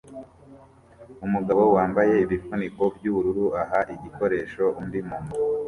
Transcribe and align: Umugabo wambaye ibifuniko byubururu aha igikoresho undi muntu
Umugabo 1.25 1.63
wambaye 1.75 2.13
ibifuniko 2.25 2.83
byubururu 2.95 3.45
aha 3.61 3.79
igikoresho 3.95 4.63
undi 4.81 4.99
muntu 5.07 5.33